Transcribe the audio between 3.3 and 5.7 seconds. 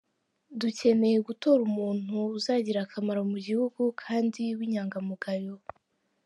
mu gihugu kandi w’inyangamugayo.